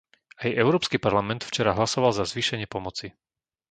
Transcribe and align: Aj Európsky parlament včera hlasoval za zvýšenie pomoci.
Aj 0.43 0.49
Európsky 0.63 0.97
parlament 1.05 1.41
včera 1.45 1.71
hlasoval 1.79 2.09
za 2.19 2.25
zvýšenie 2.31 2.65
pomoci. 2.75 3.07